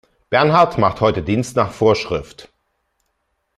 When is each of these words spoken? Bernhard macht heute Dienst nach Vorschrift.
Bernhard 0.31 0.79
macht 0.79 0.99
heute 0.99 1.21
Dienst 1.21 1.55
nach 1.55 1.71
Vorschrift. 1.71 2.51